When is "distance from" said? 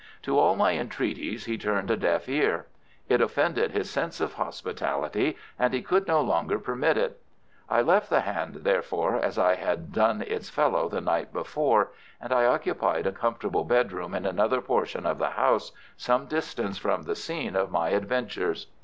16.25-17.03